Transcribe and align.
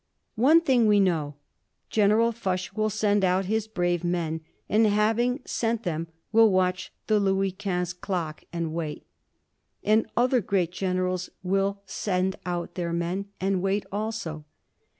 ]One 0.49 0.61
thing 0.61 0.87
we 0.87 0.99
know: 0.99 1.35
General 1.91 2.31
Foch 2.31 2.75
will 2.75 2.89
send 2.89 3.23
out 3.23 3.45
his 3.45 3.67
brave 3.67 4.03
men, 4.03 4.41
and, 4.67 4.87
having 4.87 5.41
sent 5.45 5.83
them, 5.83 6.07
will 6.31 6.49
watch 6.49 6.91
the 7.05 7.19
Louis 7.19 7.51
Quinze 7.51 7.93
clock 7.93 8.43
and 8.51 8.73
wait. 8.73 9.05
And 9.83 10.07
other 10.17 10.41
great 10.41 10.71
generals 10.71 11.29
will 11.43 11.83
send 11.85 12.35
out 12.47 12.73
their 12.73 12.93
men, 12.93 13.27
and 13.39 13.61
wait 13.61 13.85
also. 13.91 14.43